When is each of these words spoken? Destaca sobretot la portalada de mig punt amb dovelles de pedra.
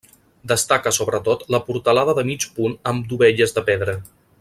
Destaca 0.51 0.93
sobretot 0.97 1.45
la 1.57 1.61
portalada 1.69 2.17
de 2.21 2.25
mig 2.31 2.49
punt 2.59 2.77
amb 2.93 3.07
dovelles 3.13 3.59
de 3.61 3.69
pedra. 3.73 3.97